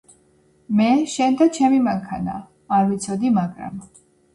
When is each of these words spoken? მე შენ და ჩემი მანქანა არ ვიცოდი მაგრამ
მე 0.79 0.87
შენ 1.17 1.39
და 1.43 1.49
ჩემი 1.59 1.85
მანქანა 1.91 2.41
არ 2.81 2.93
ვიცოდი 2.93 3.37
მაგრამ 3.41 3.83